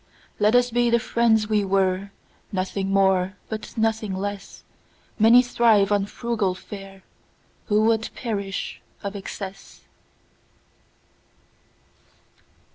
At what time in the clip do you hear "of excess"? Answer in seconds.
9.03-9.81